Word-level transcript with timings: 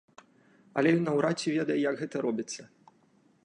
Але 0.81 0.93
ён 0.99 1.03
наўрад 1.09 1.37
ці 1.43 1.53
ведае, 1.57 1.77
як 1.89 1.95
гэта 2.03 2.15
робіцца. 2.27 2.61